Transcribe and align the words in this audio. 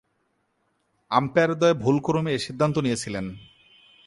আম্পায়ারদ্বয় 1.11 1.73
ভুলক্রমে 1.73 2.31
এ 2.33 2.39
সিদ্ধান্ত 2.39 2.75
নিয়েছিলেন। 2.77 3.25